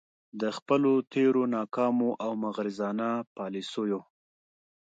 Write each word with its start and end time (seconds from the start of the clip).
د 0.41 0.43
خپلو 0.57 0.91
تیرو 1.13 1.43
ناکامو 1.55 2.09
او 2.25 2.31
مغرضانه 2.43 3.09
يالیسیو 3.39 3.99